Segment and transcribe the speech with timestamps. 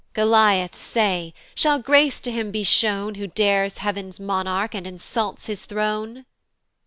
[0.13, 5.65] "Goliath say, shall grace to him be shown, "Who dares heav'ns Monarch, and insults his
[5.65, 6.25] throne?"